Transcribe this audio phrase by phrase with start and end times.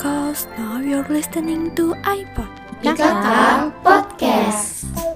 [0.00, 0.48] Femcast.
[0.56, 2.48] Now you're listening to iPod.
[2.80, 5.09] IKK Podcast.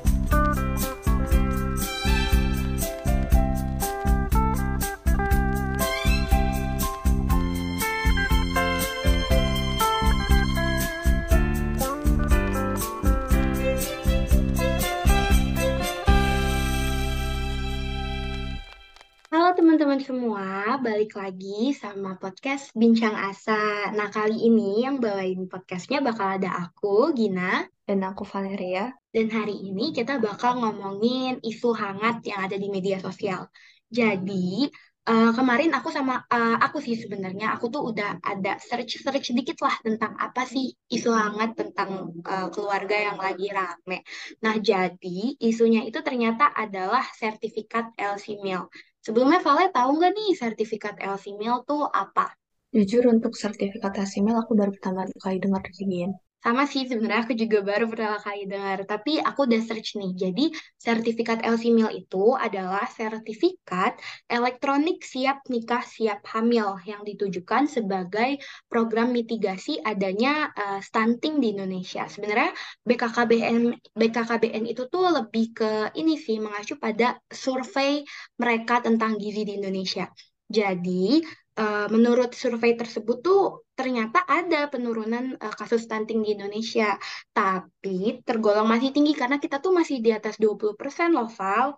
[19.95, 23.95] Teman-teman semua, balik lagi sama podcast Bincang Asa.
[23.95, 28.91] Nah, kali ini yang bawain podcastnya bakal ada aku, Gina, Dan aku Valeria.
[29.15, 33.47] dan hari ini kita bakal ngomongin isu hangat yang ada di media sosial.
[33.87, 34.67] Jadi,
[35.07, 39.79] eh, kemarin aku sama eh, aku sih sebenarnya aku tuh udah ada search-search sedikit lah
[39.79, 44.03] tentang apa sih isu hangat tentang eh, keluarga yang lagi rame.
[44.43, 48.67] Nah, jadi isunya itu ternyata adalah sertifikat LC Meal.
[49.05, 52.33] Sebelumnya Vale tahu nggak nih sertifikat LC Meal tuh apa?
[52.73, 56.11] Jujur untuk sertifikat HTML aku baru pertama kali dengar dari Gian.
[56.45, 60.13] Sama sih sebenarnya aku juga baru pertama kali dengar, tapi aku udah search nih.
[60.13, 60.45] Jadi
[60.77, 63.97] sertifikat LC Meal itu adalah sertifikat
[64.29, 68.37] elektronik siap nikah siap hamil yang ditujukan sebagai
[68.69, 72.05] program mitigasi adanya eh, stunting di Indonesia.
[72.13, 72.53] Sebenarnya
[72.85, 78.05] BKKBN BKKBN itu tuh lebih ke ini sih mengacu pada survei
[78.37, 80.13] mereka tentang gizi di Indonesia.
[80.45, 81.25] Jadi
[81.57, 86.97] eh, menurut survei tersebut tuh ternyata ada penurunan eh, kasus stunting di Indonesia,
[87.35, 91.75] tapi tergolong masih tinggi karena kita tuh masih di atas 20% loh, Val.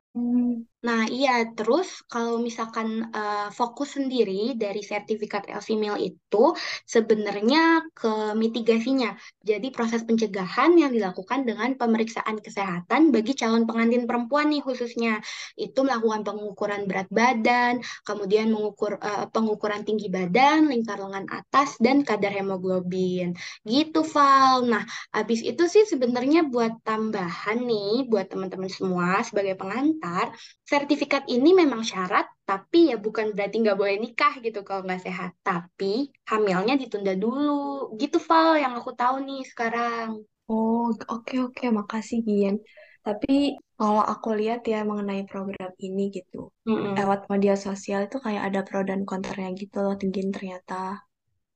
[0.87, 6.55] Nah, iya, terus kalau misalkan eh, fokus sendiri dari sertifikat LC Meal itu
[6.87, 9.19] sebenarnya ke mitigasinya.
[9.43, 15.19] Jadi proses pencegahan yang dilakukan dengan pemeriksaan kesehatan bagi calon pengantin perempuan nih khususnya.
[15.59, 21.99] Itu melakukan pengukuran berat badan, kemudian mengukur eh, pengukuran tinggi badan, lingkar lengan atas, dan
[22.09, 23.27] kadar hemoglobin.
[23.71, 24.55] Gitu, Val.
[24.73, 24.83] Nah,
[25.17, 30.27] habis itu sih sebenarnya buat tambahan nih, buat teman-teman semua sebagai pengantar,
[30.71, 35.31] sertifikat ini memang syarat, tapi ya bukan berarti nggak boleh nikah gitu kalau nggak sehat.
[35.49, 37.51] Tapi hamilnya ditunda dulu.
[38.01, 40.09] Gitu, Val, yang aku tahu nih sekarang.
[40.53, 40.83] Oh,
[41.15, 42.55] oke oke, makasih Gian.
[43.07, 43.29] Tapi
[43.79, 46.37] kalau aku lihat ya mengenai program ini gitu,
[46.69, 46.95] Mm-mm.
[46.97, 50.75] lewat media sosial itu kayak ada pro dan kontranya gitu loh, Gin ternyata.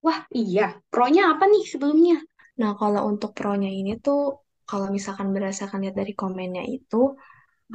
[0.07, 0.63] Wah, iya.
[0.93, 2.17] Pro-nya apa nih sebelumnya?
[2.61, 4.21] Nah, kalau untuk pro-nya ini tuh,
[4.69, 6.97] kalau misalkan berdasarkan lihat dari komennya itu,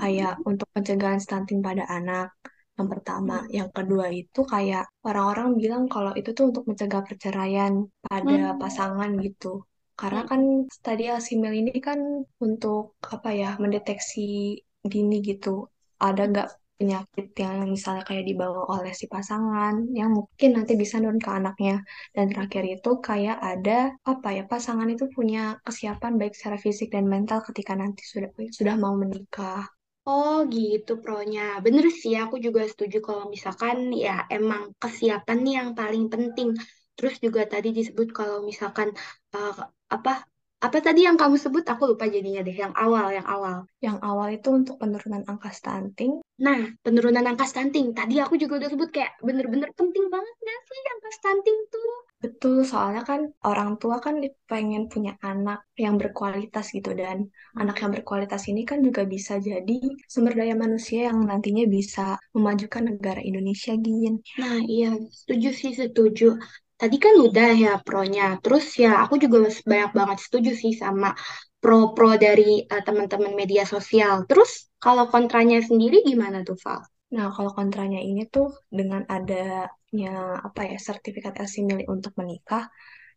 [0.01, 2.27] kayak untuk pencegahan stunting pada anak.
[2.77, 7.73] Yang pertama, yang kedua itu kayak orang-orang bilang kalau itu tuh untuk mencegah perceraian
[8.05, 8.59] pada Hmm.
[8.61, 9.47] pasangan gitu.
[9.99, 10.41] Karena kan
[10.85, 11.99] tadi Alzheimer ini kan
[12.45, 12.81] untuk
[13.15, 14.21] apa ya, mendeteksi
[14.91, 15.49] dini gitu.
[16.05, 16.47] Ada nggak
[16.79, 21.73] penyakit yang misalnya kayak dibawa oleh si pasangan yang mungkin nanti bisa nurun ke anaknya.
[22.15, 23.71] Dan terakhir itu kayak ada
[24.11, 28.75] apa ya, pasangan itu punya kesiapan baik secara fisik dan mental ketika nanti sudah sudah
[28.83, 29.63] mau menikah.
[30.07, 31.41] Oh gitu pronya.
[31.65, 36.49] Bener sih, aku juga setuju kalau misalkan ya emang kesiapan nih yang paling penting.
[36.95, 38.89] Terus juga tadi disebut kalau misalkan
[39.35, 39.53] eh,
[39.95, 40.11] apa
[40.65, 41.63] apa tadi yang kamu sebut?
[41.73, 42.55] Aku lupa jadinya deh.
[42.63, 43.57] Yang awal, yang awal.
[43.85, 46.11] Yang awal itu untuk penurunan angka stunting.
[46.41, 47.93] Nah, penurunan angka stunting.
[47.93, 51.89] Tadi aku juga udah sebut kayak bener-bener penting banget gak sih angka stunting tuh?
[52.23, 54.17] Betul, soalnya kan orang tua kan
[54.49, 57.29] pengen punya anak yang berkualitas gitu dan
[57.61, 59.77] anak yang berkualitas ini kan juga bisa jadi
[60.09, 64.25] sumber daya manusia yang nantinya bisa memajukan negara Indonesia, Gin.
[64.41, 66.39] Nah, iya, setuju sih, setuju.
[66.81, 68.25] Tadi kan udah ya pronya.
[68.43, 69.37] Terus ya aku juga
[69.71, 71.09] banyak banget setuju sih sama
[71.61, 74.15] pro-pro dari eh, teman-teman media sosial.
[74.29, 74.51] Terus
[74.83, 76.81] kalau kontranya sendiri gimana tuh, Val?
[77.15, 78.47] Nah, kalau kontranya ini tuh
[78.77, 80.09] dengan adanya
[80.47, 82.63] apa ya sertifikat LC milik untuk menikah,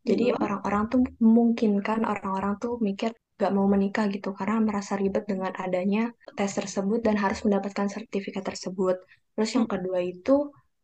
[0.09, 0.43] jadi Hmm.
[0.45, 3.11] orang-orang tuh memungkinkan orang-orang tuh mikir
[3.43, 6.03] gak mau menikah gitu karena merasa ribet dengan adanya
[6.39, 8.97] tes tersebut dan harus mendapatkan sertifikat tersebut.
[9.35, 10.35] Terus yang kedua itu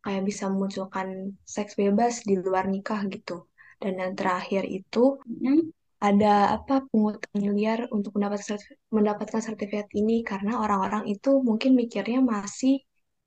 [0.05, 1.09] kayak bisa memunculkan
[1.55, 3.33] seks bebas di luar nikah gitu.
[3.83, 5.71] Dan yang terakhir itu Hmm.
[6.09, 12.21] ada apa pungutan liar untuk mendapatkan sertif- mendapatkan sertifikat ini karena orang-orang itu mungkin mikirnya
[12.35, 12.75] masih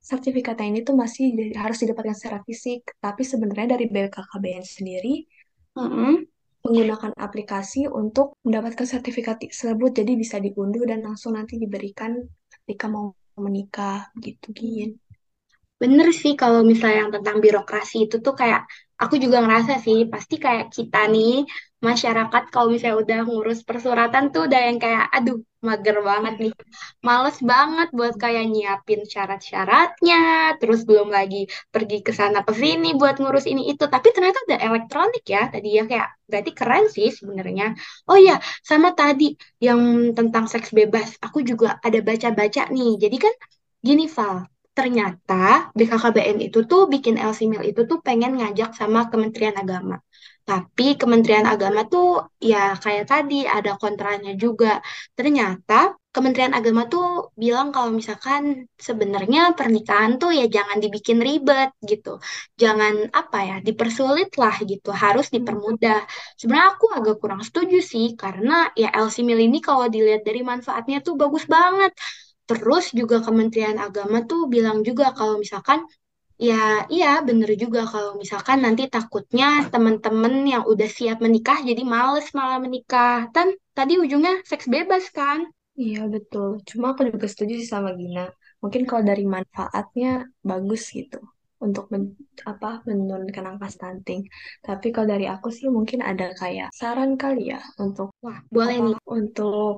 [0.10, 1.26] sertifikatnya ini tuh masih
[1.64, 5.14] harus didapatkan secara fisik, tapi sebenarnya dari BKKBN sendiri
[5.78, 6.28] Mm-mm.
[6.66, 12.12] menggunakan aplikasi untuk mendapatkan sertifikat tersebut, jadi bisa diunduh dan langsung nanti diberikan
[12.54, 13.06] ketika mau
[13.46, 14.90] menikah gitu, Gin.
[15.82, 18.62] Bener sih kalau misalnya yang tentang birokrasi itu tuh kayak
[19.02, 21.46] aku juga ngerasa sih pasti kayak kita nih
[21.88, 25.38] masyarakat kalau misalnya udah ngurus persuratan tuh udah yang kayak aduh
[25.68, 26.52] mager banget nih.
[27.08, 30.18] Males banget buat kayak nyiapin syarat-syaratnya,
[30.60, 31.38] terus belum lagi
[31.74, 33.84] pergi ke sana ke sini buat ngurus ini itu.
[33.94, 37.66] Tapi ternyata udah elektronik ya tadi ya kayak berarti keren sih sebenarnya.
[38.10, 38.34] Oh iya,
[38.70, 39.24] sama tadi
[39.66, 39.80] yang
[40.18, 42.90] tentang seks bebas, aku juga ada baca-baca nih.
[43.04, 43.34] Jadi kan
[43.88, 44.38] gini Val,
[44.78, 45.34] ternyata
[45.78, 49.96] BKKBN itu tuh bikin LC Mil itu tuh pengen ngajak sama Kementerian Agama.
[50.48, 52.08] Tapi Kementerian Agama tuh
[52.52, 54.68] ya kayak tadi ada kontranya juga.
[55.18, 55.74] Ternyata
[56.16, 57.06] Kementerian Agama tuh
[57.42, 58.44] bilang kalau misalkan
[58.88, 62.10] sebenarnya pernikahan tuh ya jangan dibikin ribet gitu.
[62.62, 65.98] Jangan apa ya, dipersulit lah gitu, harus dipermudah.
[66.40, 70.98] Sebenarnya aku agak kurang setuju sih karena ya LC Mil ini kalau dilihat dari manfaatnya
[71.06, 71.92] tuh bagus banget.
[72.50, 75.80] Terus juga Kementerian Agama tuh bilang juga kalau misalkan
[76.48, 82.28] ya iya bener juga kalau misalkan nanti takutnya temen-temen yang udah siap menikah jadi males
[82.38, 83.18] malah menikah.
[83.36, 83.48] Dan
[83.78, 85.40] tadi ujungnya seks bebas kan?
[85.82, 86.48] Iya, betul.
[86.70, 88.22] Cuma aku juga setuju sih sama Gina.
[88.62, 90.08] Mungkin kalau dari manfaatnya
[90.50, 91.18] bagus gitu
[91.66, 92.04] untuk men
[92.52, 94.22] apa menurunkan angka stunting.
[94.66, 98.84] Tapi kalau dari aku sih mungkin ada kayak saran kali ya untuk Wah, boleh apa
[98.86, 98.96] nih.
[99.18, 99.72] untuk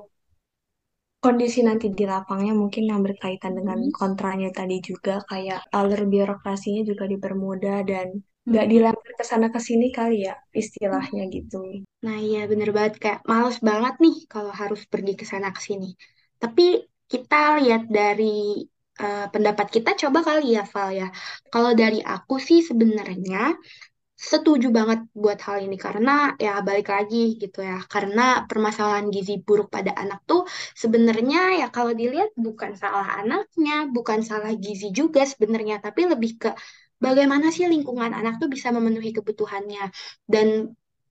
[1.24, 3.92] kondisi nanti di lapangnya mungkin yang berkaitan dengan Hmm.
[3.98, 8.06] kontranya tadi juga kayak alur birokrasinya juga dipermudah dan
[8.46, 8.50] Hmm.
[8.50, 11.56] nggak dilempar ke sana ke sini kali ya istilahnya gitu.
[12.04, 15.86] Nah, iya bener banget kayak males banget nih kalau harus pergi ke sana ke sini.
[16.42, 16.62] Tapi
[17.12, 18.24] kita lihat dari
[19.00, 21.06] eh, pendapat kita coba kali ya, Val ya.
[21.52, 23.38] Kalau dari aku sih sebenarnya
[24.20, 26.10] setuju banget buat hal ini karena
[26.44, 27.76] ya balik lagi gitu ya.
[27.92, 30.40] Karena permasalahan gizi buruk pada anak tuh
[30.82, 36.48] sebenarnya ya kalau dilihat bukan salah anaknya, bukan salah gizi juga sebenarnya, tapi lebih ke
[37.04, 39.82] bagaimana sih lingkungan anak tuh bisa memenuhi kebutuhannya.
[40.32, 40.48] Dan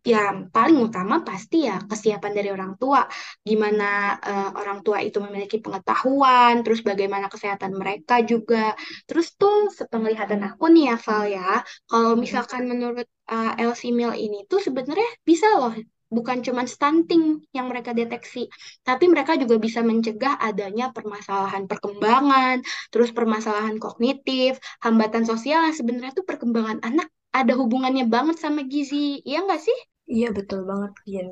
[0.04, 3.04] yang paling utama pasti ya kesiapan dari orang tua.
[3.44, 8.74] Gimana eh, orang tua itu memiliki pengetahuan, terus bagaimana kesehatan mereka juga.
[9.08, 11.48] Terus tuh sepenglihatan aku nih ya Val ya,
[11.90, 15.74] kalau misalkan menurut uh, LC Mill ini tuh sebenarnya bisa loh,
[16.10, 18.50] bukan cuma stunting yang mereka deteksi,
[18.82, 26.14] tapi mereka juga bisa mencegah adanya permasalahan perkembangan, terus permasalahan kognitif, hambatan sosial yang sebenarnya
[26.18, 29.78] tuh perkembangan anak ada hubungannya banget sama gizi, iya nggak sih?
[30.14, 31.28] Iya betul banget, Gin.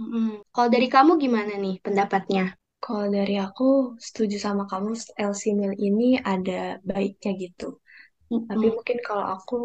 [0.00, 0.28] Mm-mm.
[0.54, 2.44] Kalau dari kamu gimana nih pendapatnya?
[2.84, 3.64] Kalau dari aku
[4.06, 4.90] setuju sama kamu,
[5.28, 6.04] LC Mill ini
[6.34, 7.64] ada baiknya gitu.
[8.48, 8.76] Tapi Mm-mm.
[8.76, 9.56] mungkin kalau aku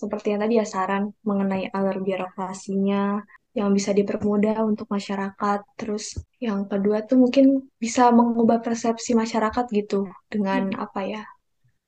[0.00, 3.22] seperti yang tadi ya saran mengenai alur birokrasinya
[3.58, 5.60] yang bisa dipermudah untuk masyarakat.
[5.80, 6.04] Terus
[6.46, 7.46] yang kedua tuh mungkin
[7.84, 11.22] bisa mengubah persepsi masyarakat gitu dengan apa ya?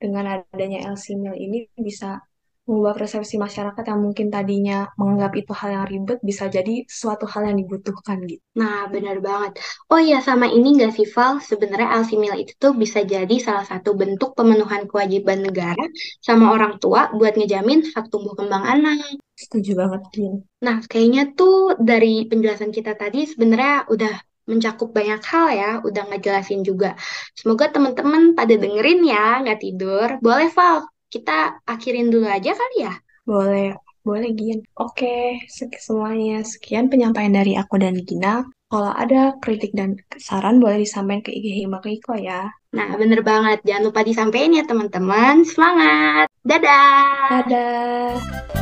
[0.01, 1.57] Dengan adanya LC Mill ini
[1.89, 2.21] bisa
[2.63, 7.51] mengubah persepsi masyarakat yang mungkin tadinya menganggap itu hal yang ribet bisa jadi suatu hal
[7.51, 8.39] yang dibutuhkan gitu.
[8.55, 9.59] Nah, benar banget.
[9.91, 11.43] Oh iya, sama ini nggak sih, Val?
[11.43, 15.83] Sebenarnya Meal itu tuh bisa jadi salah satu bentuk pemenuhan kewajiban negara
[16.23, 19.19] sama orang tua buat ngejamin hak tumbuh kembang anak.
[19.35, 20.33] Setuju banget, Gin.
[20.63, 24.13] Nah, kayaknya tuh dari penjelasan kita tadi sebenarnya udah
[24.47, 26.95] mencakup banyak hal ya, udah ngejelasin juga.
[27.35, 30.07] Semoga teman-teman pada dengerin ya, nggak tidur.
[30.23, 30.92] Boleh, Val?
[31.13, 32.93] Kita akhirin dulu aja kali ya?
[33.21, 34.65] Boleh, boleh Gin.
[34.81, 38.41] Oke, sek- semuanya sekian penyampaian dari aku dan Gina.
[38.65, 42.49] Kalau ada kritik dan saran boleh disampaikan ke IG Hima Iko ya.
[42.73, 43.61] Nah, bener banget.
[43.61, 45.45] Jangan lupa disampaikan ya, teman-teman.
[45.45, 46.33] Semangat!
[46.41, 47.45] Dadah!
[47.45, 48.52] Dadah!